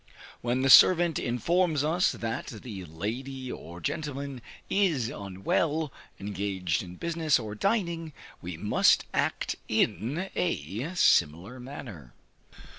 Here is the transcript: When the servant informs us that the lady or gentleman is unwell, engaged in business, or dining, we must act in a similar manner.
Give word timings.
When 0.41 0.63
the 0.63 0.69
servant 0.71 1.19
informs 1.19 1.83
us 1.83 2.11
that 2.11 2.47
the 2.47 2.85
lady 2.85 3.51
or 3.51 3.79
gentleman 3.79 4.41
is 4.67 5.09
unwell, 5.09 5.93
engaged 6.19 6.81
in 6.81 6.95
business, 6.95 7.37
or 7.37 7.53
dining, 7.53 8.11
we 8.41 8.57
must 8.57 9.05
act 9.13 9.57
in 9.67 10.31
a 10.35 10.95
similar 10.95 11.59
manner. 11.59 12.15